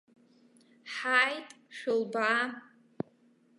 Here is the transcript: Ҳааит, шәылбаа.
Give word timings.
Ҳааит, 0.93 1.49
шәылбаа. 1.75 2.43